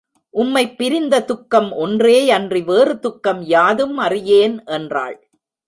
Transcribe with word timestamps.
உம்மைப் 0.29 0.77
பிரிந்த 0.77 1.21
துக்கம் 1.21 1.71
ஒன்றேயன்றி 1.71 2.63
வேறு 2.63 2.99
துக்கம் 2.99 3.41
யாதும் 3.41 3.97
அறியேன் 3.97 4.63
என்றாள். 4.65 5.29